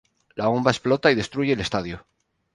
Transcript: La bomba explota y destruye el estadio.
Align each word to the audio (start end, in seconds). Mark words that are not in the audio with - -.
La 0.33 0.47
bomba 0.47 0.71
explota 0.71 1.11
y 1.11 1.15
destruye 1.15 1.53
el 1.53 1.59
estadio. 1.59 2.03